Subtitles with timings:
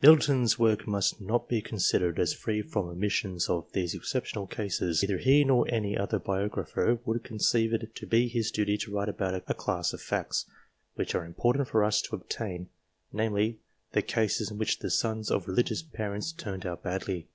[0.00, 5.06] Middleton's work must not be considered as free from omissions of these exceptional cases, for
[5.06, 9.08] neither he nor any other biographer would conceive it to be his duty to write
[9.08, 10.44] about a class of facts,
[10.94, 12.68] which are important for us to obtain;
[13.12, 13.58] namely,
[13.90, 17.26] the cases in which the sons of religious parents turned out badly.